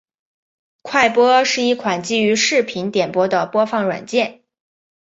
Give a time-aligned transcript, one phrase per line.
[0.81, 4.41] 快播是一款基于视频点播的播放软件。